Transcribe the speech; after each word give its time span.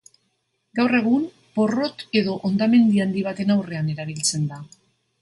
Gaur 0.79 0.97
egun 0.99 1.27
porrot 1.59 2.03
edo 2.23 2.35
hondamendi 2.51 3.07
handi 3.07 3.25
baten 3.31 3.57
aurrean 3.61 3.97
erabiltzen 3.97 4.53
da. 4.53 4.65